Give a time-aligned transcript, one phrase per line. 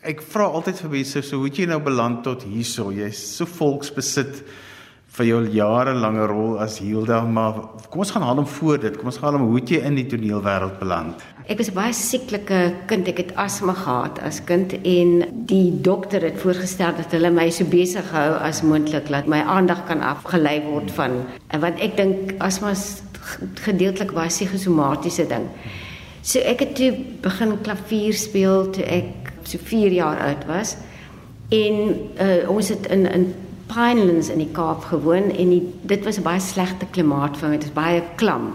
[0.00, 2.88] ek vra altyd vir mense so hoe het jy nou beland tot hierso?
[2.94, 4.40] Jy's so volksbesit
[5.10, 7.58] vir jou jarelange rol as Hilda, maar
[7.90, 8.94] kom ons gaan haal hom voor dit.
[8.96, 11.24] Kom ons gaan hom hoe het jy in die toneelwêreld beland?
[11.50, 13.10] Ek was baie sieklike kind.
[13.10, 17.66] Ek het asma gehad as kind en die dokter het voorgestel dat hulle my so
[17.68, 21.20] besig hou as moontlik laat my aandag kan afgelei word van
[21.60, 23.02] want ek dink asma is
[23.66, 25.50] gedeeltelik baie psigosomatiese ding.
[26.22, 26.90] So ek het toe
[27.24, 30.76] begin klavier speel toe ek so 4 jaar oud was.
[31.50, 31.78] En
[32.20, 33.32] uh, ons het in in
[33.70, 37.56] Pinelands in die Kaap gewoon en die, dit was 'n baie slegte klimaat vir my.
[37.56, 38.52] Dit is baie klam.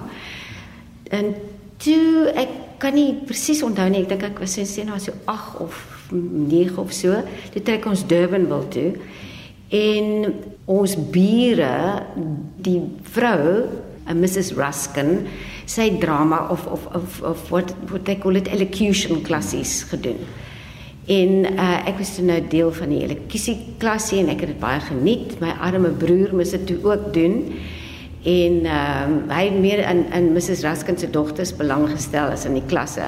[1.10, 1.36] En
[1.78, 4.02] toe ek kan nie presies onthou nie.
[4.02, 7.24] Ek dink ek was sê nou so 8 of 9 of so.
[7.54, 8.94] Toe trek ons Durbanville toe.
[9.70, 10.34] En
[10.66, 12.04] ons bure,
[12.62, 13.66] die vrou,
[14.08, 15.28] 'n Mrs Ruskin,
[15.66, 17.74] sy drama of of of of what
[18.04, 20.20] they call it elocution klassies gedoen.
[21.06, 24.62] En uh, ek was toe nou deel van die elokusie klasie en ek het dit
[24.62, 25.36] baie geniet.
[25.42, 27.54] My arme broer moes dit toe ook doen.
[28.26, 32.46] En ehm um, hy het meer in in Mrs Ruskin se dogters belang gestel as
[32.46, 33.06] in die klasse.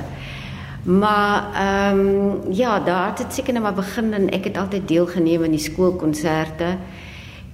[0.86, 4.88] Maar ehm um, ja, daar het dit seker net maar begin en ek het altyd
[4.88, 6.78] deelgeneem aan die skoolkonserte.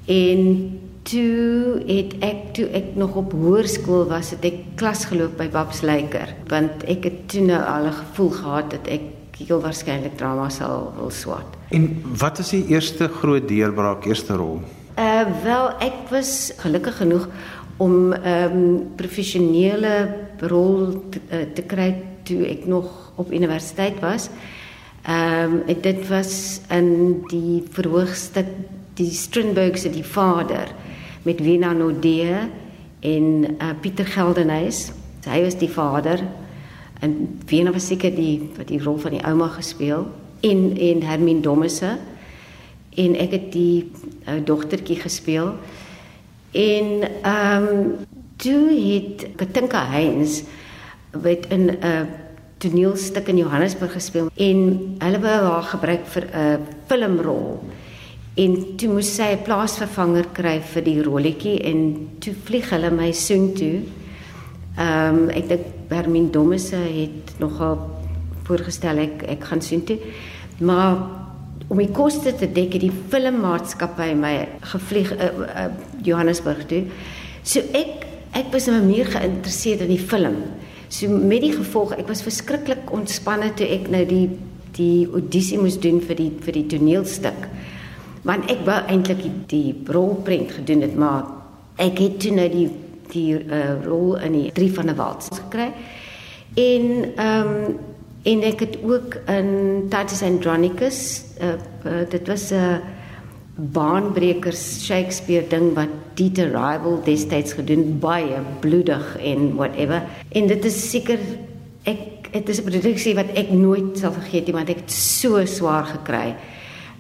[0.06, 0.40] En
[1.04, 5.82] toe het ek toe ek nog op hoërskool was, het ek klas geloop by Babs
[5.86, 9.02] Leiker, want ek het toe nou al 'n gevoel gehad dat ek
[9.38, 11.58] heel waarskynlik drama sal wil swat.
[11.72, 14.62] En wat is die eerste groot deurbraak, eerste rol?
[14.98, 17.28] Uh wel, ek was gelukkig genoeg
[17.78, 24.30] om ehm um, professionele rol te, uh, te kry toe ek nog op universiteit was.
[25.04, 28.48] Ehm um, dit was in die verhoogstuk
[28.94, 30.70] die Strindberg se die vader
[31.24, 32.36] met Wena Nodee
[33.00, 33.26] en
[33.58, 34.92] uh, Pieter Geldenhuys.
[35.24, 36.24] Hy was die vader
[37.04, 40.08] en Wena was seker die wat die rol van die ouma gespeel
[40.44, 41.98] en en Hermine Dommese
[43.00, 43.92] en ek het die
[44.28, 45.56] uh, dogtertjie gespeel.
[46.52, 47.96] En ehm um,
[48.44, 50.42] toe het Katinka Heinz
[51.12, 52.02] wat in 'n uh,
[52.58, 54.60] toneelstuk in Johannesburg gespeel en
[55.00, 56.58] hulle wou haar gebruik vir 'n uh,
[56.88, 57.64] filmrol.
[58.34, 63.12] En toe moes sy 'n plaasvervanger kry vir die rolletjie en toe vlieg hulle my
[63.12, 63.84] soen toe.
[64.78, 67.78] Ehm um, ek dink Hermine Dommese het nogal
[68.48, 70.00] voorgestel ek ek gaan soen toe.
[70.60, 70.98] Maar
[71.68, 75.70] om die koste te dek het die filmmaatskappy my gevlieg uh, uh,
[76.02, 76.84] Johannesburg toe.
[77.44, 80.40] So ek ek was nou meer geïnteresseerd in die film.
[80.90, 84.30] So met die gevolg ek was verskriklik ontspanne toe ek nou die
[84.74, 87.53] die audisie moes doen vir die vir die toneelstuk
[88.24, 91.24] want ek wou eintlik die, die rolprent gedoen het maar
[91.82, 92.70] ek het toe nou die
[93.14, 95.72] die uh, rol in die drie van 'n wals gekry.
[96.56, 96.86] En
[97.16, 97.78] ehm um,
[98.24, 99.50] en ek het ook in
[99.92, 102.78] Titus Andronicus uh, uh, dit was 'n uh,
[103.56, 110.04] baanbrekers Shakespeare ding wat Dieter Rival destyds gedoen baie bloedig en whatever.
[110.30, 111.20] En dit is seker
[111.84, 115.46] ek dit is 'n produksie wat ek nooit sal vergeet nie want ek het so
[115.46, 116.36] swaar gekry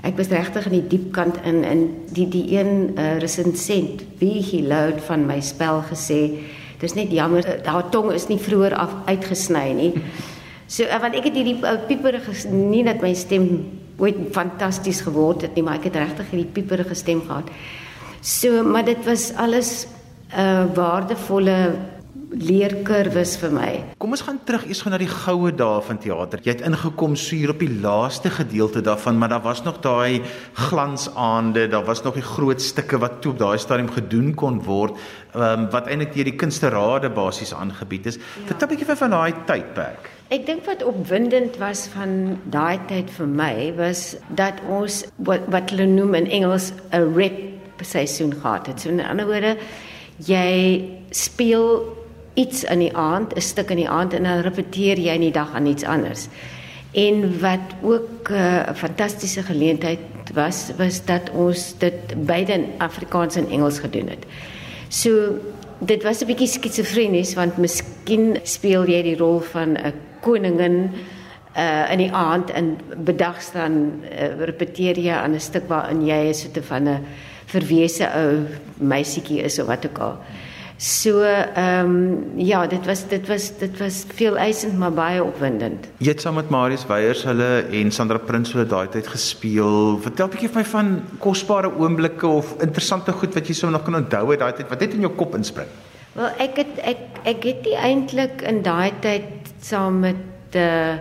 [0.03, 4.41] Ek was regtig in die diep kant in in die die een uh, resensent wie
[4.43, 6.19] hy loud van my spel gesê.
[6.81, 9.93] Dis net jammer haar tong is nie vroeër af uitgesny nie.
[10.67, 13.47] So uh, want ek het hierdie uh, pieperige nie dat my stem
[14.01, 17.47] ooit fantasties geword het nie, maar ek het regtig hierdie pieperige stem gehad.
[18.19, 19.87] So maar dit was alles
[20.33, 21.57] 'n uh, waardevolle
[22.33, 23.69] leerkurwes vir my.
[24.01, 26.41] Kom ons gaan terug eers gaan na die goue dae van teater.
[26.43, 30.21] Jy het ingekom suur op die laaste gedeelte daarvan, maar daar was nog daai
[30.53, 34.97] glansaande, daar was nog die groot stukke wat toe op daai stadium gedoen kon word,
[35.35, 38.17] um, wat eintlik deur die kunsterade basies aangebied is.
[38.17, 38.47] Ja.
[38.51, 40.09] Vertel 'n bietjie van daai tydperk.
[40.29, 45.69] Ek dink wat opwindend was van daai tyd vir my was dat ons wat wat
[45.69, 47.37] hulle noem in Engels 'n rep
[47.81, 48.79] seisoen gehad het.
[48.79, 49.57] So in ander woorde,
[50.17, 52.02] jy speel
[52.33, 55.31] iets in die aand, 'n stuk in die aand en dan repeteer jy in die
[55.31, 56.27] dag aan iets anders.
[56.91, 59.99] En wat ook eh, 'n uh, fantastiese geleentheid
[60.33, 64.25] was, was dat ons dit beide in Afrikaans en Engels gedoen het.
[64.87, 65.39] So
[65.77, 70.91] dit was 'n bietjie skizofrenies want miskien speel jy die rol van 'n koningin
[71.57, 76.27] uh in die aand en bedags dan uh, repeteer jy aan 'n stuk waarin jy
[76.29, 77.05] 'n soort van 'n
[77.45, 78.45] verwese ou
[78.77, 80.17] meisietjie is of wat ook al.
[80.83, 85.85] So ehm um, ja, dit was dit was dit was veel eisend maar baie opwindend.
[86.03, 89.95] Jy het saam met Marius Weyers hulle en Sandra Prins hulle daai tyd gespeel.
[90.03, 90.89] Vertel 'n bietjie vir my van
[91.23, 94.69] kosbare oomblikke of interessante goed wat jy sou nog kan onthou uit daai tyd.
[94.69, 95.71] Wat het in jou kop inspring?
[96.13, 100.99] Wel, ek het ek ek het nie eintlik in daai tyd saam met eh uh,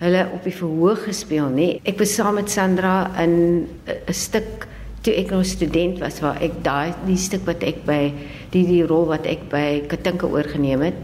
[0.00, 1.80] hulle op die verhoog gespeel nie.
[1.84, 4.66] Ek was saam met Sandra in 'n stuk
[5.00, 8.12] toe ek nog student was waar ek daai die stuk wat ek by
[8.50, 10.98] die die rol wat ek by Katinka oorgeneem het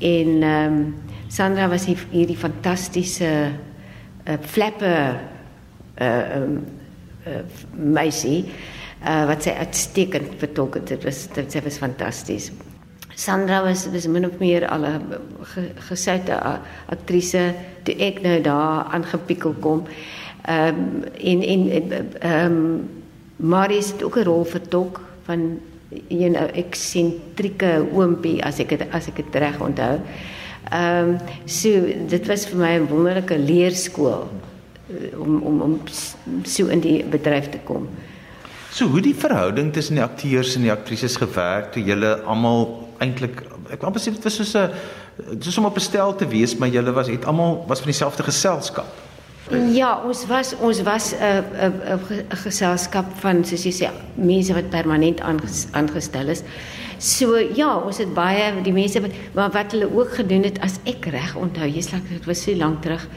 [0.00, 0.94] en ehm um,
[1.30, 3.54] Sandra was hier, hierdie fantastiese
[4.26, 4.94] uh, flappe
[6.00, 6.56] uh um,
[7.26, 7.42] uh,
[7.76, 8.48] meisie
[9.04, 10.88] uh, wat sy uitstekend vertolk het.
[10.90, 12.50] Dit was dit was fantasties.
[13.14, 15.14] Sandra was was min of meer al 'n
[15.88, 16.34] gesoute
[16.86, 17.54] aktrise
[17.84, 19.86] toe ek nou daar aangepikkel kom.
[20.48, 21.70] Ehm um, en en
[22.20, 22.88] ehm um,
[23.36, 25.60] Marie het ook 'n rol vertolk van
[25.90, 29.98] 'n eksentrieke oompie as ek het, as ek dit reg onthou.
[30.70, 31.68] Ehm um, so
[32.08, 34.28] dit was vir my 'n wonderlike leerskool
[35.18, 35.80] om om om
[36.44, 37.88] so in die bedryf te kom.
[38.70, 43.42] So hoe die verhouding tussen die akteurs en die aktrises gewerk toe julle almal eintlik
[43.70, 44.70] ek wou presies dit was soos 'n
[45.40, 48.22] soos om op 'n stel te wees, maar julle was het almal was van dieselfde
[48.22, 49.09] geselskap.
[49.50, 51.72] Ja, ons was ons was 'n 'n
[52.30, 55.20] 'n geselskap van soos jy sê mense wat permanent
[55.72, 56.42] aangestel is.
[56.98, 60.78] So ja, ons het baie die mense wat maar wat hulle ook gedoen het as
[60.84, 63.08] ek reg onthou, jy's lank dit was so lank terug.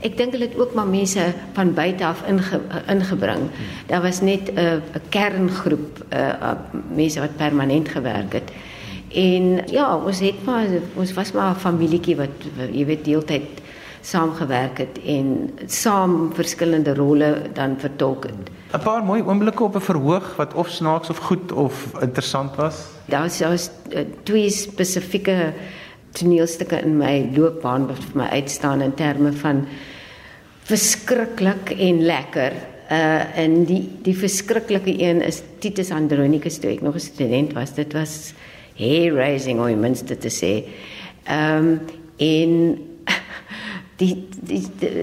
[0.00, 3.50] Ek dink hulle het ook maar mense van buite af inge, ingebring.
[3.86, 6.52] Daar was net 'n uh, 'n kerngroep uh, uh,
[6.94, 8.50] mense wat permanent gewerk het.
[9.12, 12.36] En ja, ons het maar ons was maar 'n familietjie wat
[12.72, 13.60] jy weet deeltyd
[14.00, 18.50] saamgewerk het en saam verskillende rolle dan vertolk het.
[18.72, 22.86] 'n Paar mooi oomblikke op 'n verhoog wat of snaaks of goed of interessant was.
[23.04, 25.52] Daar was, was uh, twee spesifieke
[26.10, 29.66] toneelstukke in my loopbaan wat vir my uitstaan in terme van
[30.62, 32.52] verskriklik en lekker.
[32.90, 37.74] Uh en die die verskriklike een is Titus Andronicus toe ek nog 'n student was.
[37.74, 38.34] Dit was
[38.76, 40.64] hair raising om minste te sê.
[41.24, 41.80] Ehm um,
[42.16, 42.78] en
[44.00, 44.14] die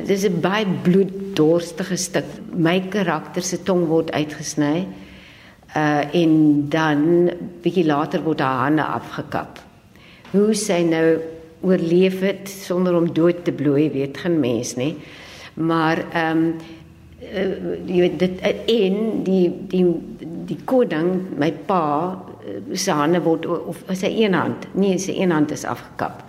[0.08, 2.26] dis 'n baie bloeddorstige stuk.
[2.54, 4.88] My karakter se tong word uitgesny.
[5.76, 7.30] Uh en dan
[7.62, 9.60] bietjie later word haar hande afgekap.
[10.32, 11.20] Hoe sy nou
[11.62, 14.96] oorleef het sonder om dood te bloei, weet geen mens nie.
[15.54, 16.54] Maar ehm um,
[17.86, 19.86] jy weet dit en die die
[20.48, 25.32] die koning my pa uh, se hande word of sy een hand, nie sy een
[25.32, 26.26] hand is afgekap.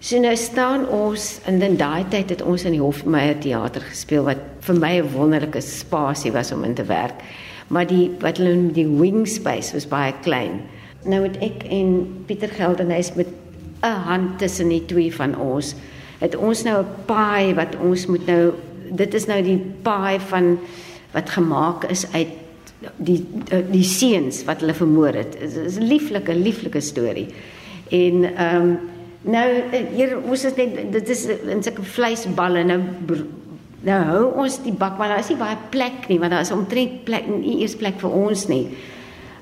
[0.00, 4.24] So nou staan ons in dan daai tyd het ons in die Hofmeyer teater gespeel
[4.24, 7.20] wat vir my 'n wonderlike spasie was om in te werk.
[7.68, 10.62] Maar die wat hulle noem die wing space was baie klein.
[11.04, 13.26] Nou het ek en Pieter Geldenhuys met
[13.82, 15.74] 'n hand tussen die twee van ons
[16.20, 18.52] het ons nou 'n paai wat ons moet nou
[18.90, 20.58] dit is nou die paai van
[21.12, 22.28] wat gemaak is uit
[22.96, 23.26] die
[23.70, 25.32] die seuns wat hulle vermoor het.
[25.32, 27.28] Dit is 'n lieflike lieflike storie.
[27.90, 28.78] En ehm um,
[29.22, 29.46] nou
[29.94, 32.80] hier ons is net dit is in sulke vleisballe nou
[33.84, 36.54] nou hou ons die bak maar daar is nie baie plek nie want daar is
[36.54, 38.64] omtrent plek nie eers plek vir ons nie.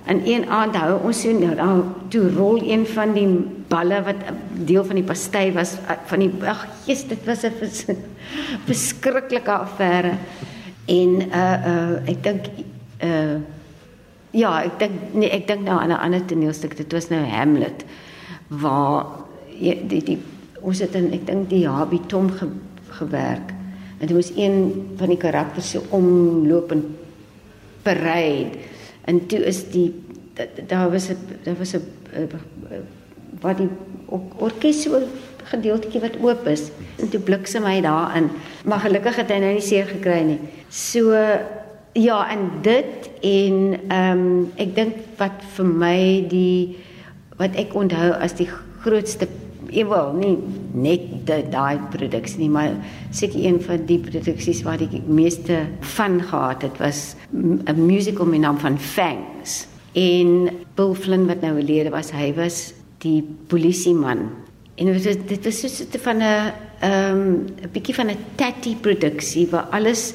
[0.08, 3.26] En een aand hou ons so nou dan toe rol een van die
[3.68, 4.22] balle wat
[4.66, 5.74] deel van die pastei was
[6.08, 7.52] van die ag Jesus dit was 'n
[8.68, 10.14] verskriklike affære.
[10.86, 12.50] En uh uh ek dink
[13.04, 13.36] uh
[14.30, 16.76] ja, ek dink nee, ek dink nou aan 'n ander toneelstuk.
[16.76, 17.84] Dit was nou Hamlet
[18.48, 19.27] waar
[19.58, 20.18] die die, die
[20.60, 22.48] ons het in ek dink die Habi Tom ge,
[22.98, 23.54] gewerk.
[23.98, 24.56] En dit was een
[24.96, 26.84] van die karakters so omlopend
[27.82, 28.66] parade
[29.08, 29.94] En toe is die
[30.66, 31.82] daar was 'n daar was 'n
[33.40, 33.68] wat die
[34.36, 35.00] orkes so
[35.44, 36.62] gedeeltjie wat oop is
[36.96, 38.30] en toe bliksem hy daarin.
[38.64, 40.38] Maar gelukkig het hy nou nie seer gekry nie.
[40.68, 41.12] So
[41.92, 46.76] ja, en dit en ehm um, ek dink wat vir my die
[47.36, 48.48] wat ek onthou as die
[48.80, 49.28] grootste
[49.70, 50.36] ewel nie
[50.72, 52.76] net daai produksie nie maar
[53.10, 58.40] seker een van die produksies waar die meeste van gehad het was 'n musical met
[58.40, 59.66] naam van Fangs.
[59.92, 64.30] En Bill Flynn wat nou oorlede was hy was die polisieman.
[64.74, 68.18] En dit was dit was so 'n van 'n ehm um, 'n bietjie van 'n
[68.34, 70.14] tatty produksie waar alles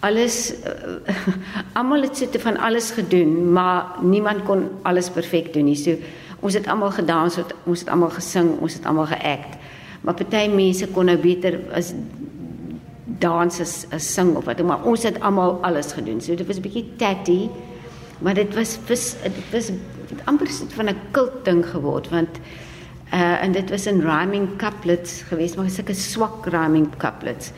[0.00, 1.14] alles uh,
[1.78, 5.76] almal het so te van alles gedoen maar niemand kon alles perfek doen nie.
[5.76, 5.96] So
[6.40, 9.58] Ons het almal gedans, ons het almal gesing, ons het almal geact.
[10.00, 11.92] Maar party mense kon nou beter as
[13.18, 16.20] dans as, as sing of wat, maar ons het almal alles gedoen.
[16.20, 17.48] So dit was 'n bietjie tatty,
[18.18, 18.78] maar dit was
[19.22, 19.70] dit was
[20.24, 22.38] amper so van 'n kult ding geword want
[23.12, 27.50] uh en dit was 'n rhyming couplets geweest, maar sulke swak rhyming couplets.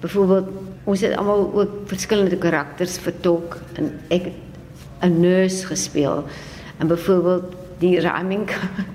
[0.00, 0.48] Byvoorbeeld
[0.84, 4.32] ons het almal ook verskillende karakters vertolk en ek
[5.00, 6.24] 'n nurse gespeel.
[6.78, 8.48] En byvoorbeeld die rhyming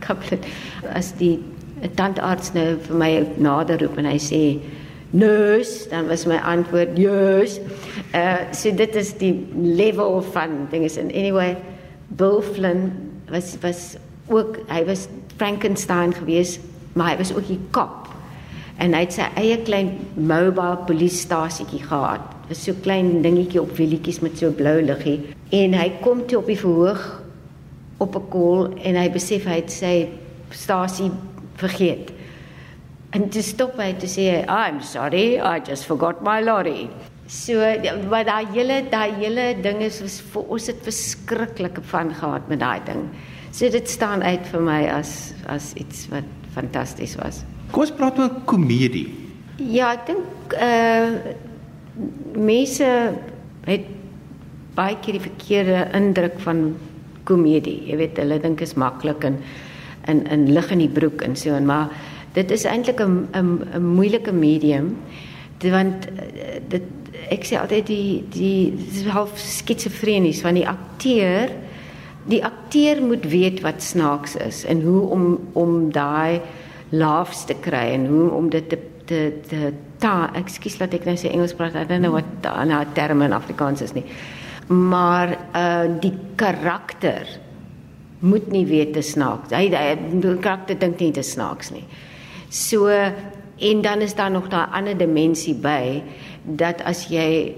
[0.06, 0.46] couplet
[1.00, 1.38] as die
[1.96, 3.12] tandarts nou vir my
[3.42, 4.44] nader roep en hy sê
[5.14, 7.60] neus, dan was my antwoord neus.
[8.18, 11.58] Uh so dit is die level van dinge en anyway
[12.18, 12.92] Bill Flynn
[13.30, 13.96] was was
[14.28, 16.62] ook hy was Frankenstein geweest,
[16.94, 18.10] maar hy was ook die kop.
[18.82, 22.24] En hy het sy eie klein mobile polisiestasietjie gehad.
[22.50, 25.20] Was so klein dingetjie op wielietjies met so blou liggie
[25.54, 27.23] en hy kom toe op die verhoog
[28.04, 30.10] op 'n kol en hy besef hy het sy
[30.52, 31.12] stasie
[31.58, 32.12] vergeet.
[33.14, 36.90] En toe stop hy te sê, "I'm sorry, I just forgot my lorry."
[37.28, 37.54] So
[38.10, 42.82] maar daai hele daai hele ding is vir ons het verskriklik van gehad met daai
[42.86, 43.10] ding.
[43.52, 47.44] So dit staan uit vir my as as iets wat fantasties was.
[47.72, 49.08] Kom ons praat oor komedie.
[49.58, 51.36] Ja, ek dink uh
[52.34, 52.88] mense
[53.68, 53.84] het
[54.74, 56.74] baie keer die verkeerde indruk van
[57.24, 57.82] komedie.
[57.88, 59.40] Jy weet, hulle dink is maklik en
[60.08, 61.90] in in lig in die broek en so en maar
[62.34, 64.98] dit is eintlik 'n 'n 'n moeilike medium
[65.62, 66.84] want eh, dit
[67.30, 68.74] ek sê altyd die die
[69.08, 71.50] half skitsofrenies want die akteur
[72.26, 76.42] die akteur moet weet wat snaaks is en hoe om om daai
[76.90, 81.16] laughs te kry en hoe om dit te te te ta ekskuus laat ek nou
[81.16, 84.06] sê Engels praat I don't know wat daai nou terme in Afrikaans is nie
[84.68, 87.28] maar uh die karakter
[88.20, 89.52] moet nie weet te snaaks.
[89.52, 91.84] Hy die karakter dink nie te snaaks nie.
[92.50, 96.04] So en dan is daar nog daai ander dimensie by
[96.44, 97.54] dat as jy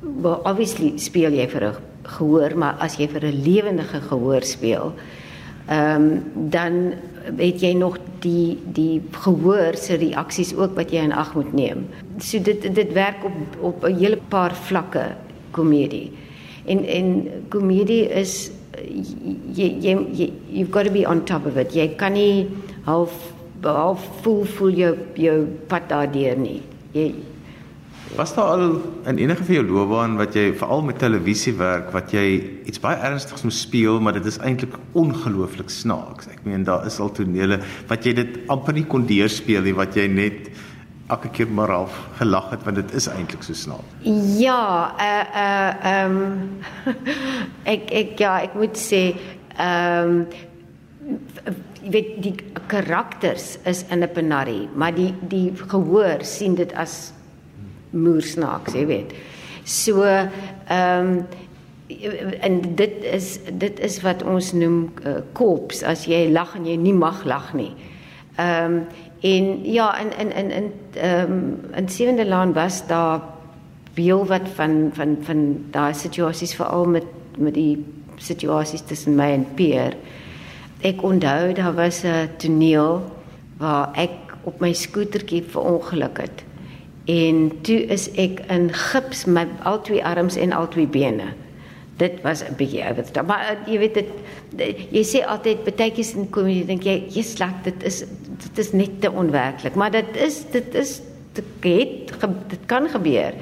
[0.00, 4.92] well, obviously speel jy vir 'n gehoor, maar as jy vir 'n lewendige gehoor speel,
[5.68, 6.92] ehm um, dan
[7.36, 11.86] het jy nog die die gehoor se reaksies ook wat jy in ag moet neem.
[12.18, 15.16] So dit dit werk op op 'n hele paar vlakke
[15.50, 16.12] komedie.
[16.68, 17.12] En en
[17.48, 18.50] komedie is
[19.54, 21.74] jy jy jy you've got to be on top of it.
[21.74, 22.46] Jy kan nie
[22.86, 23.14] half
[23.64, 25.38] half voel voel jou jou
[25.68, 26.60] pad daardeur nie.
[26.92, 27.12] Jy
[28.16, 32.12] Was daar al in enige van jou loopbaan wat jy veral met televisie werk wat
[32.16, 32.24] jy
[32.64, 36.30] iets baie ernstigs moet speel maar dit is eintlik ongelooflik snaaks.
[36.32, 39.98] Ek meen daar is al tonele wat jy dit amper nie kon deurspeel nie wat
[39.98, 40.48] jy net
[41.08, 43.96] elke keer maar half gelag het want dit is eintlik so snaaks.
[44.38, 46.96] Ja, uh uh ehm um,
[47.74, 49.02] ek ek ja, ek moet sê
[49.56, 50.26] ehm um,
[51.78, 52.34] jy weet die
[52.68, 57.12] karakters is in 'n penarie, maar die die gehoor sien dit as
[57.90, 59.12] moersnaaks, jy weet.
[59.64, 60.28] So ehm
[60.68, 61.26] um,
[62.40, 66.76] en dit is dit is wat ons noem uh, kops as jy lag en jy
[66.76, 67.72] nie mag lag nie.
[68.36, 68.82] Ehm um,
[69.20, 73.20] En ja, in in in in ehm um, in Sewende Laan was daar
[73.92, 77.04] veel wat van van van daai situasies veral met
[77.38, 77.84] met die
[78.16, 79.96] situasies tussen my en Pier.
[80.80, 83.02] Ek onthou daar was 'n toneel
[83.56, 84.10] waar ek
[84.42, 86.44] op my skootertjie verongeluk het.
[87.04, 91.34] En toe is ek in gips met al twee arms en al twee bene
[91.98, 93.26] dit was 'n bietjie oor dit.
[93.26, 94.10] Maar uh, jy weet dit,
[94.50, 98.04] dit jy sê altyd keer in komedie dink jy jy slag dit is
[98.38, 101.00] dit is net te onwerklik, maar dit is dit is
[101.32, 102.12] dit het
[102.48, 103.34] dit kan gebeur.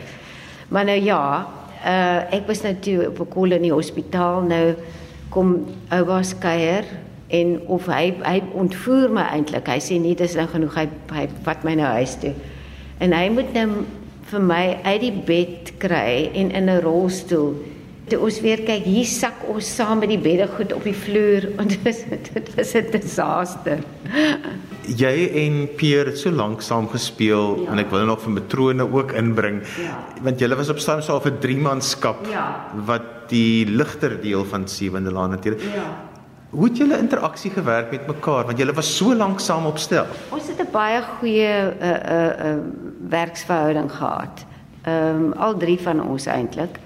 [0.68, 1.46] Maar nou ja,
[1.84, 4.74] uh, ek was nou toe op 'n kol in die hospitaal nou
[5.28, 6.84] kom ouma skeier
[7.28, 9.68] en of hy hy ontvoer my eintlik.
[9.68, 10.74] Hy sê nee, dis nou genoeg.
[10.74, 12.32] Hy hy vat my nou huis toe.
[12.98, 13.84] En hy moet nou
[14.30, 17.54] vir my uit die bed kry en in 'n rolstoel
[18.06, 21.70] Toe ons weer kyk, hier sak ons saam met die beddegoed op die vloer en
[21.72, 23.82] dit is dit is 'n disaster.
[24.86, 27.72] Jy en Pierre het so lank saam gespeel ja.
[27.72, 29.58] en ek wil nog vir matrone ook inbring.
[29.82, 29.98] Ja.
[30.22, 32.70] Want julle was op so vir 3 manskap ja.
[32.86, 35.62] wat die ligter deel van Sewende Laan natuurlik.
[35.74, 35.90] Ja.
[36.50, 40.06] Hoe het julle interaksie gewerk met mekaar want julle was so lank saam op stel?
[40.30, 42.58] Ons het 'n baie goeie uh, uh, uh,
[43.10, 44.46] werksverhouding gehad.
[44.86, 46.78] Ehm um, al drie van ons eintlik.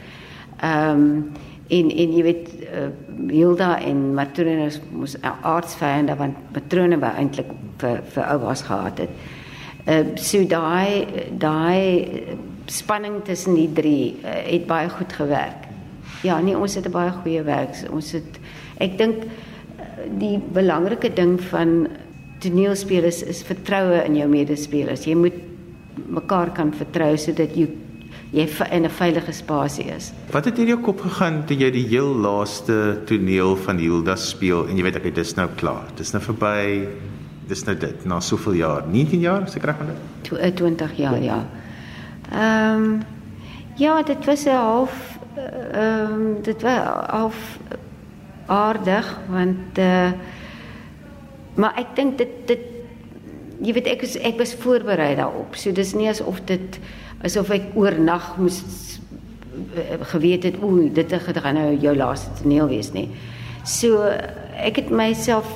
[0.60, 1.32] Ehm um,
[1.70, 2.88] en en jy weet uh,
[3.30, 9.12] Hilda en matrone moes aardsvyande want matrone wou eintlik vir vir ouers gehad het.
[9.86, 11.06] Ehm uh, so daai
[11.38, 12.26] daai
[12.66, 15.68] spanning tussen die drie uh, het baie goed gewerk.
[16.22, 17.76] Ja, nee, ons het 'n baie goeie werk.
[17.90, 18.40] Ons het
[18.78, 19.24] ek dink
[20.18, 21.88] die belangrike ding van
[22.40, 25.04] toneelspelers is vertroue in jou medespelers.
[25.04, 25.38] Jy moet
[26.08, 27.68] mekaar kan vertrou sodat jy
[28.30, 30.12] jy in 'n veilige spasie is.
[30.30, 34.68] Wat het in jou kop gegaan toe jy die heel laaste toneel van Hilda speel
[34.68, 35.86] en jy weet ek dit is nou klaar.
[35.96, 36.88] Dis nou verby.
[37.48, 38.84] Dis nou dit na soveel jaar.
[38.86, 40.56] 19 jaar, seker reg van dit?
[40.56, 41.46] 20 jaar, ja.
[42.32, 43.02] Ehm um,
[43.76, 45.18] ja, dit was 'n half
[45.72, 47.58] ehm um, dit was half
[48.46, 50.12] aardig want eh uh,
[51.54, 52.69] maar ek dink dit dit
[53.60, 55.56] jy weet ek was ek was voorberei daarop.
[55.56, 56.78] So dis nie asof dit
[57.24, 58.60] asof ek oornag moes
[59.76, 63.08] eh, geweet het o, dit gaan nou jou laaste toneel wees nie.
[63.68, 64.06] So
[64.56, 65.48] ek het myself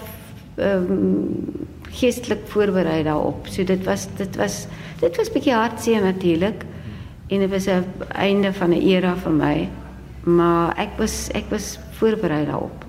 [0.56, 3.46] ehm um, geestelik voorberei daarop.
[3.46, 4.66] So dit was dit was
[5.00, 6.64] dit was bietjie hartseer natuurlik
[7.30, 9.68] en dit was 'n einde van 'n era vir my.
[10.24, 12.83] Maar ek was ek was voorberei daarop.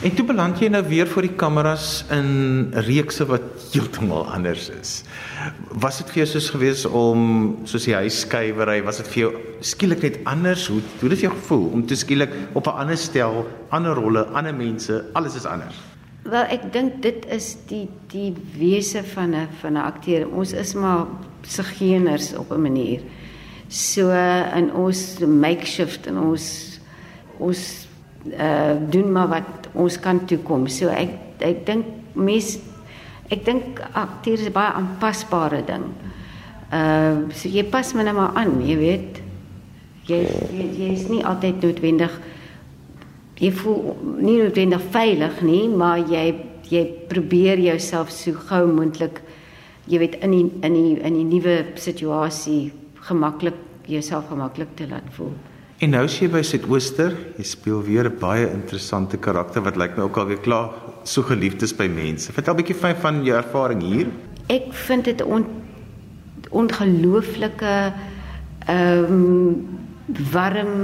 [0.00, 3.42] En toe beland jy nou weer voor die kameras in reekse wat
[3.72, 4.92] heeltemal anders is.
[5.82, 7.26] Was dit vir jou soos gewees om
[7.68, 9.30] soos die huisskrywery, was dit vir jou
[9.60, 10.68] skielik net anders?
[10.72, 14.54] Hoe hoe dit jou gevoel om te skielik op 'n ander stel, ander rolle, ander
[14.54, 15.76] mense, alles is anders?
[16.22, 20.28] Wel, ek dink dit is die die wese van 'n van 'n akteur.
[20.28, 21.06] Ons is maar
[21.42, 23.00] sigeners op 'n manier.
[23.68, 24.10] So
[24.56, 26.80] in ons makeshift en ons
[27.38, 27.88] ons
[28.26, 30.68] uh doen maar wat ons kan toekom.
[30.68, 32.58] So ek ek dink mes
[33.30, 35.86] ek dink akteur is baie aanpasbare ding.
[36.72, 39.22] Uh so jy pas my net maar aan, jy weet.
[40.10, 40.20] Jy
[40.52, 42.20] jy, jy is nie altyd noodwendig
[43.40, 46.28] jy voel nie noodwendig veilig nie, maar jy
[46.70, 49.22] jy probeer jouself so gou moontlik
[49.90, 52.70] jy weet in die, in die in die nuwe situasie
[53.08, 53.56] gemaklik
[53.90, 55.32] jouself gemaklik te laat voel.
[55.80, 59.96] En nou sien jy by Suidooster, jy speel weer 'n baie interessante karakter wat lyk
[59.96, 60.68] my ook al weer klaar
[61.04, 62.32] so geliefd is by mense.
[62.32, 64.08] Vertel 'n bietjie van van jou ervaring hier.
[64.48, 65.46] Ek vind dit on,
[66.50, 67.92] ongelooflike
[68.66, 69.68] ehm um,
[70.32, 70.76] warm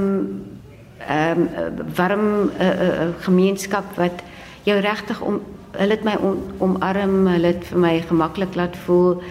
[0.98, 4.22] ehm um, warm uh, uh, gemeenskap wat
[4.62, 5.40] jou regtig om
[5.72, 9.22] hulle het my on, omarm, hulle het vir my gemaklik laat voel.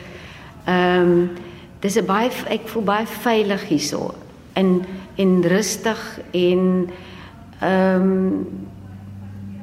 [0.66, 1.30] Ehm um,
[1.80, 4.14] dis 'n baie ek voel baie veilig hierso
[4.56, 4.86] in
[5.16, 6.90] en rustig en
[7.60, 8.48] ehm um,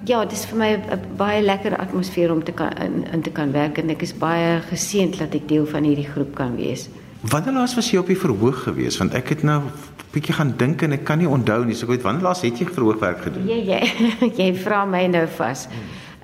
[0.04, 3.30] ja, dit is vir my 'n baie lekker atmosfeer om te kan in, in te
[3.30, 6.88] kan werk en ek is baie geseënd dat ek deel van hierdie groep kan wees.
[7.20, 8.99] Wanneer laas was jy op die verhoog geweest?
[8.99, 9.62] Want ek het nou
[10.11, 11.75] bietjie gaan dink en ek kan nie onthou nie.
[11.75, 13.46] So ek weet wanneer laas het jy verhoogwerk gedoen?
[13.46, 15.68] Ja, jy jy, jy vra my nou vas.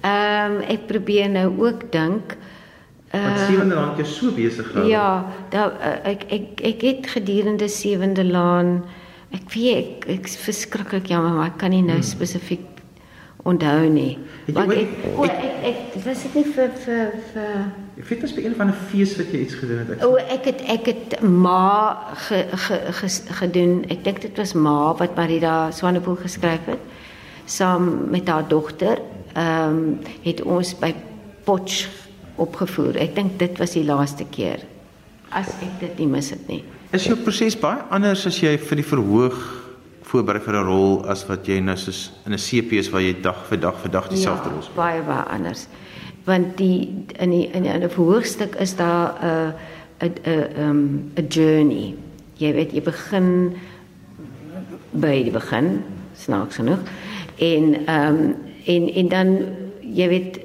[0.02, 2.32] Ehm um, ek probeer nou ook dink.
[2.32, 2.57] Ehm
[3.14, 4.86] uh, sewende laan jy so besig gehou.
[4.88, 8.82] Ja, da uh, ek ek ek het gedurende sewende laan
[9.34, 12.10] ek weet ek ek verskriklik jammer maar ek kan nie nou hmm.
[12.10, 12.66] spesifiek
[13.48, 14.18] onthou nie.
[14.52, 17.52] Want ek o ek, ek, ek was dit nie vir vir vir
[17.98, 20.04] Ek weet dit is by een van 'n fees wat jy iets gedoen het.
[20.06, 23.08] O ek het ek het ma ge, ge, ge,
[23.40, 23.84] gedoen.
[23.90, 26.78] Ek dink dit was ma wat Marida Swanepoel geskryf het
[27.44, 29.00] saam met haar dogter.
[29.34, 30.94] Ehm um, het ons by
[31.44, 31.88] Potch
[32.38, 32.96] opgevoer.
[32.96, 34.64] Ek dink dit was die laaste keer.
[35.30, 36.62] As ek dit nie mis het nie.
[36.92, 39.38] Is jou proses baie anders as jy vir die verhoog
[40.08, 43.20] voorberei vir 'n rol as wat jy nou soos in 'n CP is waar jy
[43.20, 44.76] dag vir dag vir dag dieselfde ja, rol speel.
[44.76, 45.66] Baie baie anders.
[46.24, 49.54] Want die in die in 'n verhoogstuk is daar 'n
[50.00, 51.94] 'n 'n um 'n journey.
[52.36, 53.56] Jy weet jy begin
[54.92, 55.84] by die begin,
[56.16, 56.78] snaaks genoeg.
[57.36, 59.28] En ehm um, en en dan
[59.82, 60.40] jy weet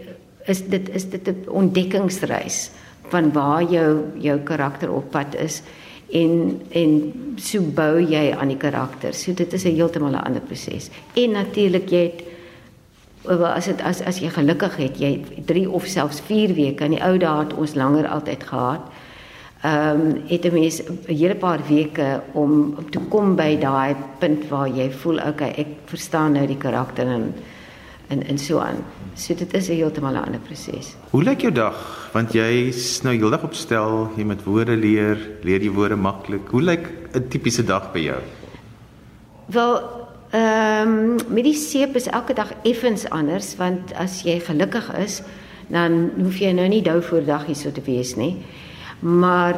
[0.45, 2.69] is dit is dit 'n ontdekkingsreis
[3.09, 5.61] van waar jou jou karakter op pad is
[6.11, 9.13] en en so bou jy aan die karakter.
[9.13, 10.89] So dit is 'n heeltemal 'n ander proses.
[11.13, 12.23] En natuurlik jy het
[13.29, 17.03] as dit as as jy gelukkig het, jy 3 of selfs 4 weke in die
[17.03, 18.81] ou dae het ons langer altyd gehad.
[19.63, 23.95] Ehm um, het 'n mens 'n hele paar weke om om te kom by daai
[24.19, 27.33] punt waar jy voel okay, ek verstaan nou die karakter en
[28.07, 28.83] en en so aan.
[29.15, 30.95] So dit is 'n heeltemal 'n ander proses.
[31.09, 32.09] Hoe lyk jou dag?
[32.13, 36.47] Want jy is nou heeldag op stel, jy moet woorde leer, leer jy woorde maklik.
[36.49, 38.21] Hoe lyk 'n tipiese dag by jou?
[39.45, 39.81] Wel,
[40.29, 45.21] ehm um, met die seep is elke dag effens anders want as jy gelukkig is,
[45.67, 48.37] dan hoef jy nou nie dou voor dag hier so te wees nie.
[48.99, 49.55] Maar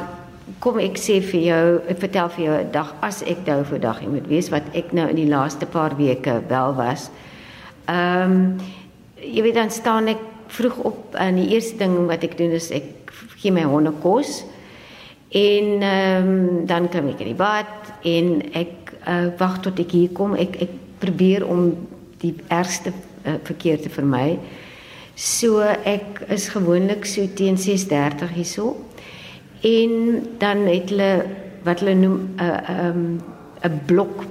[0.60, 3.80] kom ek sê vir jou, ek vertel vir jou 'n dag as ek dou voor
[3.80, 7.10] dag moet wees wat ek nou in die laaste paar weke wel was.
[7.86, 8.58] Ehm um,
[9.26, 10.22] jy weet dan staan ek
[10.54, 14.44] vroeg op en die eerste ding wat ek doen is ek gee my honde kos.
[15.36, 19.92] En ehm um, dan kom ek in die bad en ek uh, wag tot ek
[19.92, 20.36] hier kom.
[20.36, 21.74] Ek ek probeer om
[22.22, 22.94] die ergste
[23.26, 24.38] uh, verkeer te vermy.
[25.16, 28.76] So ek is gewoonlik so teen 6:30 hierso.
[29.66, 31.26] En dan het hulle
[31.66, 33.22] wat hulle noem 'n uh, eh, 'n um,
[33.62, 34.26] ehm, 'n blok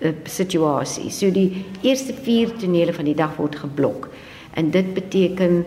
[0.00, 1.10] uh, situasie.
[1.10, 4.08] So die eerste 4 tonele van die dag word geblok.
[4.56, 5.64] En dit beteken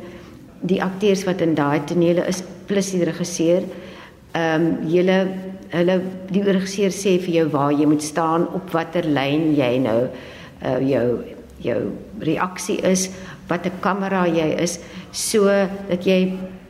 [0.61, 3.63] die akteurs wat in daai tonele is plus die regisseur,
[4.37, 5.19] ehm um, julle
[5.69, 5.95] hulle
[6.33, 10.79] die regisseur sê vir jou waar jy moet staan op watter lyn jy nou uh,
[10.81, 11.05] jou
[11.61, 11.79] jou
[12.23, 13.09] reaksie is,
[13.49, 14.77] watter kamera jy is,
[15.11, 15.49] so
[15.89, 16.19] dat jy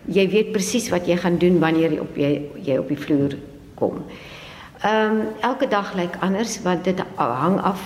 [0.09, 2.31] jy weet presies wat jy gaan doen wanneer jy op jy,
[2.65, 3.35] jy op die vloer
[3.77, 4.01] kom.
[4.79, 7.81] Ehm um, elke dag lyk anders want dit hang af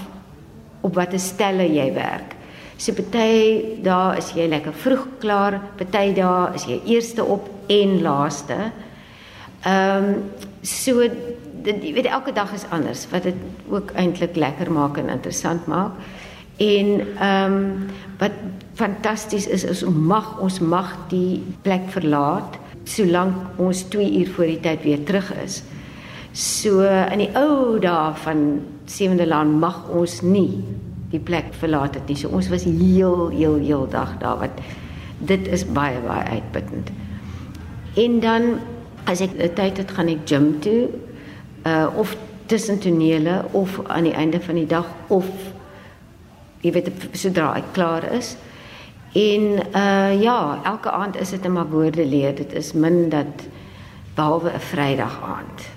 [0.81, 2.35] op watter stelle jy werk.
[2.77, 8.01] So party daar is jy lekker vroeg klaar, party daar is jy eerste op en
[8.01, 8.57] laaste.
[9.63, 10.23] Ehm um,
[10.61, 11.07] so
[11.63, 15.65] dit jy weet elke dag is anders wat dit ook eintlik lekker maak en interessant
[15.65, 15.97] maak.
[16.57, 17.89] En ehm um,
[18.21, 18.37] wat
[18.73, 24.45] fantasties is is ons mag ons mag die plek verlaat solank ons 2 uur voor
[24.45, 25.63] die tyd weer terug is.
[26.33, 28.39] So in die ou dae van
[28.89, 30.63] Sewende Laan mag ons nie
[31.11, 32.17] die plek verlaat het nie.
[32.17, 34.61] So ons was heel heel heel dag daar wat
[35.21, 36.89] dit is baie baie uitputtend.
[38.01, 38.47] En dan
[39.05, 40.89] as ek tyd het gaan ek gym toe
[41.69, 42.15] uh of
[42.49, 45.29] tussen tonele of aan die einde van die dag of
[46.65, 48.33] jy weet sodra ek klaar is.
[49.13, 52.33] En uh ja, elke aand is dit net maar woorde leer.
[52.35, 53.45] Dit is min dat
[54.17, 55.72] behalwe 'n Vrydag aand.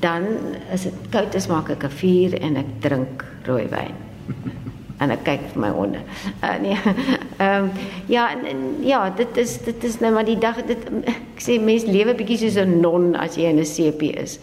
[0.00, 0.22] Dan
[0.72, 3.96] is dit koud is maak ek 'n vuur en ek drink rooiwyn.
[5.02, 6.00] en ek kyk vir my honde.
[6.42, 6.78] Uh nee.
[7.42, 7.70] Ehm um,
[8.06, 11.58] ja, en, en, ja, dit is dit is nou maar die dag dit ek sê
[11.60, 14.38] mense lewe bietjie soos 'n non as jy in 'n CP is.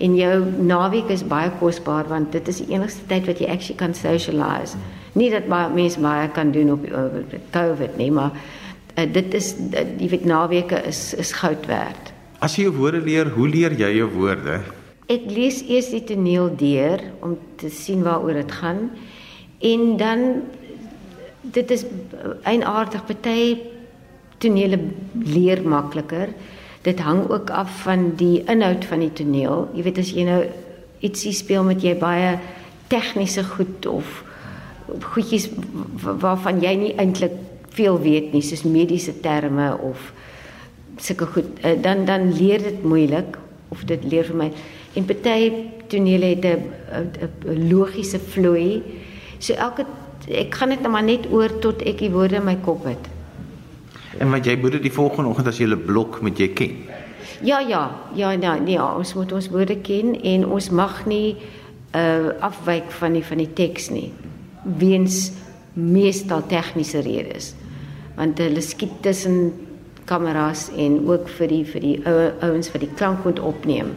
[0.00, 3.76] En jou naweek is baie kosbaar want dit is die enigste tyd wat jy actually
[3.76, 4.76] kan socialize.
[5.14, 6.86] Nie dat baie mense baie kan doen op
[7.52, 8.32] COVID nie, maar
[8.96, 9.54] uh, dit is
[9.98, 12.12] die weet naweke is is goud werd.
[12.40, 14.60] As jy woorde leer, hoe leer jy jou woorde?
[15.10, 18.86] Ek lees eers die toneel deur om te sien waaroor dit gaan
[19.70, 20.24] en dan
[21.42, 21.84] dit is
[22.46, 23.42] eienaardig party
[24.40, 24.78] tonele
[25.12, 26.30] leer makliker
[26.86, 29.68] dit hang ook af van die inhoud van die toneel.
[29.76, 30.40] Jy weet as jy nou
[31.04, 32.38] ietsie speel met jy baie
[32.92, 34.22] tegniese goed of
[35.12, 35.50] goedjies
[36.00, 37.36] waarvan jy nie eintlik
[37.76, 40.10] veel weet nie, soos mediese terme of
[41.00, 43.38] sulke goed, eh, dan dan leer dit moeilik
[43.70, 44.50] of dit leer vir my.
[44.94, 45.52] En party
[45.86, 48.82] tonele het 'n logiese vloei.
[49.38, 49.86] So elke
[50.28, 53.08] ek gaan dit nou maar net oor tot ek die woorde in my kop het.
[54.18, 56.76] En wat jy moet die volgende oggend as jy 'n blok met jy ken.
[57.42, 61.36] Ja ja, ja ja, nee, ja, ons moet ons woorde ken en ons mag nie
[61.94, 64.12] uh afwyk van die van die teks nie.
[64.62, 65.32] Weens
[65.72, 67.54] meestal tegniese redes.
[68.16, 69.52] Want hulle skiet tussen
[70.04, 73.94] kameras en ook vir die vir die ou ouens wat die klank moet opneem.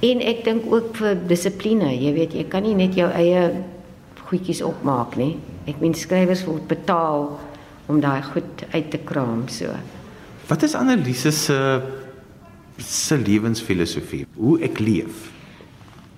[0.00, 3.42] En ek dink ook vir dissipline, jy weet, jy kan nie net jou eie
[4.30, 5.34] goedjies opmaak nie.
[5.68, 7.26] Ek meen skrywers word betaal
[7.90, 9.74] om daai goed uit te kraam so.
[10.48, 11.58] Wat is Annelise se
[12.80, 14.24] se lewensfilosofie?
[14.38, 15.26] Hoe ek leef?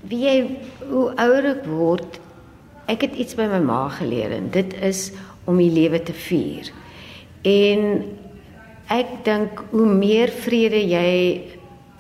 [0.07, 0.37] Wie jy
[0.93, 2.21] hoe ouer ek word,
[2.93, 5.09] ek het iets by my ma geleer en dit is
[5.51, 6.71] om die lewe te vier.
[7.43, 8.05] En
[8.95, 11.09] ek dink hoe meer vrede jy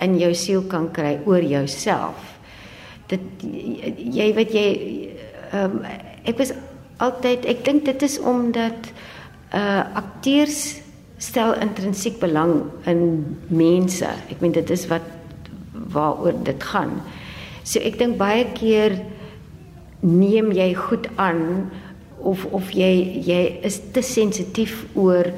[0.03, 2.19] in jou siel kan kry oor jouself.
[3.11, 4.67] Dit jy weet jy
[5.53, 5.83] ehm um,
[6.23, 6.53] ek was
[7.03, 8.93] altyd ek dink dit is omdat
[9.53, 10.83] uh akteurs
[11.23, 13.03] stel intrinsiek belang in
[13.49, 14.09] mense.
[14.31, 15.07] Ek meen dit is wat
[15.93, 16.99] waaroor dit gaan.
[17.63, 18.97] So ek dink baie keer
[20.03, 21.71] neem jy goed aan
[22.19, 25.31] of of jy jy is te sensitief oor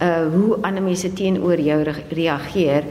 [0.00, 1.78] uh hoe ander mense teenoor jou
[2.10, 2.86] reageer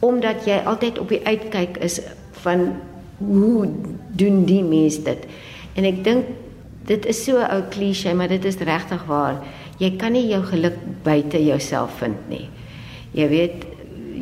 [0.00, 2.00] omdat jy altyd op die uitkyk is
[2.44, 2.68] van
[3.18, 3.68] hoe
[4.16, 5.24] doen die mense dit.
[5.76, 6.28] En ek dink
[6.86, 9.42] dit is so 'n ou klise, maar dit is regtig waar
[9.78, 12.48] jy kan nie jou geluk buite jouself vind nie.
[13.12, 13.66] Jy weet,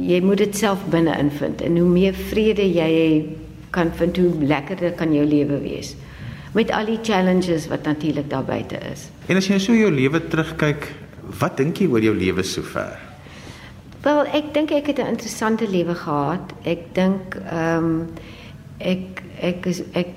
[0.01, 3.25] jy moet dit self binne invind en hoe meer vrede jy
[3.71, 5.95] kan vind, hoe lekkerder kan jou lewe wees.
[6.55, 9.09] Met al die challenges wat natuurlik daar buite is.
[9.27, 10.93] En as jy so jou lewe terugkyk,
[11.41, 13.14] wat dink jy oor jou lewe sover?
[14.05, 16.53] Wel, ek dink ek het 'n interessante lewe gehad.
[16.63, 18.09] Ek dink ehm um,
[18.79, 20.09] ek ek is ek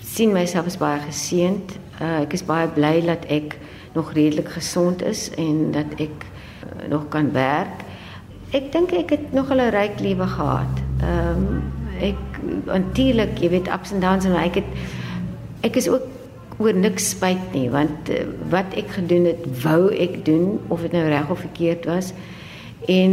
[0.00, 1.76] sien myself as baie geseënd.
[2.00, 3.58] Uh, ek is baie bly dat ek
[3.92, 7.84] nog redelik gesond is en dat ek uh, nog kan werk.
[8.50, 10.74] Ek dink ek het nog 'n ryk lewe gehad.
[11.00, 11.62] Ehm um,
[12.00, 14.70] ek natuurlik, jy weet ups and downs en ek het
[15.60, 16.08] ek is ook
[16.58, 20.92] oor niks spyt nie want uh, wat ek gedoen het, wou ek doen of dit
[20.92, 22.14] nou reg of verkeerd was.
[22.88, 23.12] En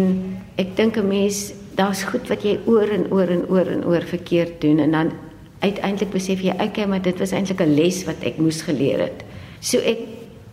[0.55, 4.01] ek dink 'n mens daar's goed wat jy oor en oor en oor en oor
[4.01, 5.12] verkeerd doen en dan
[5.60, 9.23] uiteindelik besef jy okay maar dit was eintlik 'n les wat ek moes geleer het.
[9.60, 9.99] So ek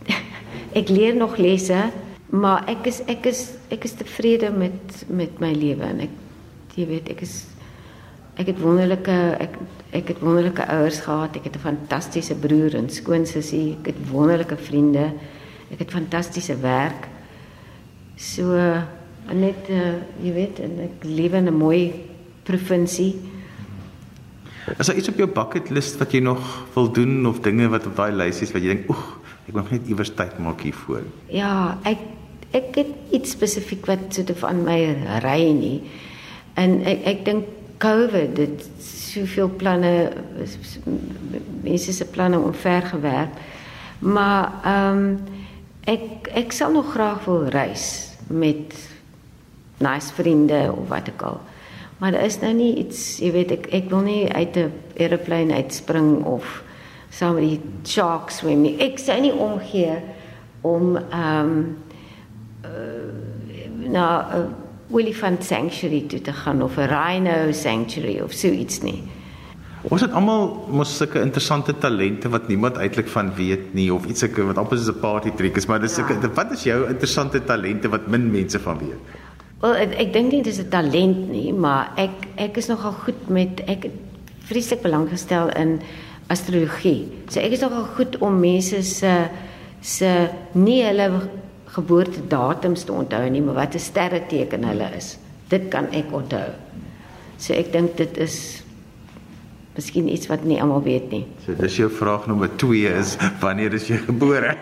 [0.79, 1.91] ek leer nog lesse,
[2.29, 6.13] maar ek is ek is ek is tevrede met met my lewe en ek
[6.75, 7.45] jy weet ek is
[8.37, 9.57] ek het wonderlike ek
[9.91, 11.35] ek het wonderlike ouers gehad.
[11.35, 13.77] Ek het 'n fantastiese broer en skoonsussie.
[13.79, 15.11] Ek het wonderlike vriende.
[15.71, 17.07] Ek het fantastiese werk.
[18.15, 18.55] So
[19.33, 21.93] net uh, jy weet en ek lewe in 'n mooi
[22.43, 23.15] provinsie.
[24.77, 27.85] Is daar iets op jou bucket list wat jy nog wil doen of dinge wat
[27.87, 31.03] op daai lys is wat jy dink, "Oeg, ek wil net iewers tyd maak hiervoor."
[31.27, 31.97] Ja, ek
[32.51, 35.81] ek het iets spesifiek wat soort van my ry nie.
[36.55, 37.45] En ek ek dink
[37.77, 40.11] COVID dit soveel planne
[41.63, 43.33] mense se planne omver gewerk.
[43.99, 45.19] Maar ehm um,
[45.87, 48.75] ek ek sal nog graag wil reis met
[49.77, 51.39] nice vriende of wat ook al.
[51.97, 55.53] Maar daar is nou nie iets, jy weet ek ek wil nie uit 'n aeroplane
[55.53, 56.63] uitspring of
[57.09, 58.77] saam met die sharks swem nie.
[58.79, 59.97] Ek sou nie omgee
[60.61, 61.77] om ehm um,
[62.65, 64.53] uh, na 'n
[64.91, 69.03] olifant sanctuary toe te gaan of 'n rhino sanctuary of so iets nie.
[69.81, 74.19] Ons het almal mos sulke interessante talente wat niemand eintlik van weet nie of iets
[74.19, 76.29] sulke wat amper soos 'n party trick is, maar dis sulke ja.
[76.33, 78.99] wat is jou interessante talente wat min mense van weet?
[79.61, 83.29] Wel ek, ek dink nie dis 'n talent nie, maar ek ek is nogal goed
[83.29, 83.89] met ek
[84.45, 85.81] vreeslik belang gestel in
[86.29, 87.09] astrologie.
[87.29, 89.29] So ek is nogal goed om mense se
[89.81, 91.29] se nie hulle
[91.73, 95.17] geboortedatums te onthou nie, maar wat 'n sterreteken hulle is.
[95.49, 96.53] Dit kan ek onthou.
[97.37, 98.63] So ek dink dit is
[99.77, 101.25] Miskien iets wat nie almal weet nie.
[101.45, 104.55] So dis jou vraag nommer 2 is wanneer is jy gebore?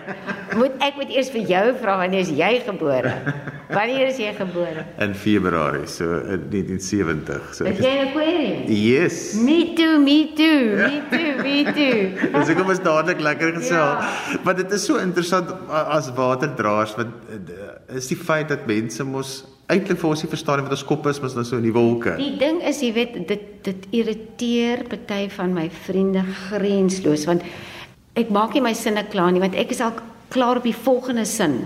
[0.60, 3.14] moet ek moet eers vir jou vra wanneer is jy gebore?
[3.70, 4.86] Wanneer is jy gebore?
[5.02, 7.54] In Februarie, so in 1970.
[7.58, 8.70] So is jy 'n Aquarius?
[8.70, 9.34] Yes.
[9.34, 11.98] Me too, me too, me too, me too.
[12.38, 13.98] Dis ek was dadelik lekker gesel.
[13.98, 14.40] Ja.
[14.44, 19.44] Maar dit is so interessant as waterdraers want eh, is die feit dat mense mos
[19.66, 22.14] eintlik vir ons nie verstaan wat ons kop is, mos nou so in die wolke.
[22.22, 27.42] Die ding is, jy weet, dit dit irriteer party van my vriende grensloos want
[28.14, 29.96] ek maak nie my sinne klaar nie want ek is al
[30.30, 31.64] klaar op die volgende sin.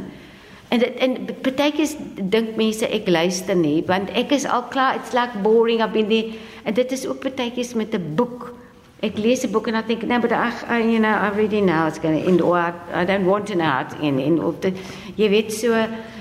[0.70, 5.16] En dit en partykies dink mense ek luister nie want ek is al klaar, it's
[5.18, 8.54] like boring up in die en dit is ook partykies met 'n boek.
[9.02, 11.62] Ek lees 'n boek en dan dink ek, nee, but I, you know, I already
[11.62, 14.20] know it's going to end or I, I don't want to know to end.
[14.22, 14.78] En of dit
[15.16, 15.74] jy weet so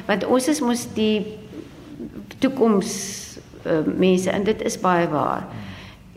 [0.06, 1.26] want ons is mos die
[2.38, 5.44] toekoms uh, mense en dit is baie waar.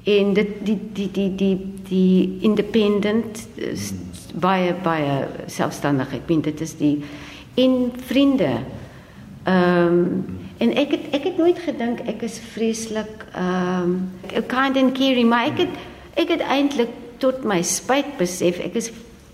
[0.03, 1.57] En dit die die die die
[1.89, 3.91] die independent is
[4.33, 6.13] baie baie selfstandig.
[6.13, 7.03] Ek bedoel dit is die
[7.53, 8.53] in vriende.
[9.43, 13.95] Ehm um, en ek het ek het nooit gedink ek is vreeslik ehm
[14.33, 15.73] um, kind and caring, maar ek het
[16.13, 18.91] ek het eintlik tot my spyt besef ek is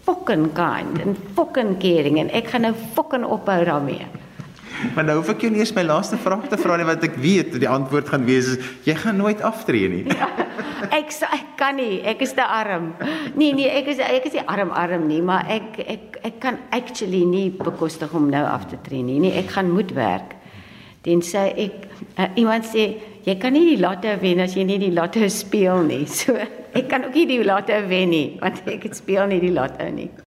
[0.08, 4.08] fucking kind and fucking caring en ek gaan nou fucking ophou daarmee.
[4.96, 7.18] Maar nou hoef ek jou nie eens my laaste vraag te vra nie wat ek
[7.22, 8.54] weet die antwoord gaan wees
[8.86, 10.04] jy gaan nooit aftree nie.
[10.12, 10.30] Ja,
[10.94, 12.92] ek ek kan nie, ek is te arm.
[13.36, 16.60] Nee nee, ek is ek is nie arm arm nie, maar ek ek ek kan
[16.76, 19.20] actually nie bekostig om nou af te tree nie.
[19.24, 20.36] Nee, ek gaan moet werk.
[21.24, 21.86] Sê ek
[22.20, 22.90] uh, iemand sê
[23.24, 26.04] jy kan nie die lotto wen as jy nie die lotto speel nie.
[26.20, 29.88] So ek kan ook nie die lotto wen nie want ek speel nie die lotto
[29.94, 30.10] nie.